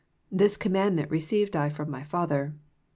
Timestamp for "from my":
1.69-2.01